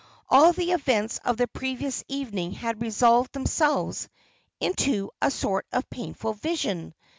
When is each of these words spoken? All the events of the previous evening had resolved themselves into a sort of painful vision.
All 0.29 0.51
the 0.51 0.71
events 0.71 1.19
of 1.19 1.37
the 1.37 1.45
previous 1.45 2.03
evening 2.07 2.53
had 2.53 2.81
resolved 2.81 3.33
themselves 3.33 4.09
into 4.59 5.11
a 5.21 5.29
sort 5.29 5.67
of 5.71 5.87
painful 5.91 6.33
vision. 6.33 6.95